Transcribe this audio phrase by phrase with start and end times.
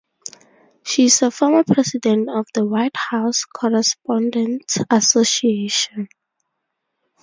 [0.83, 6.09] She is a former President of the White House Correspondents' Association.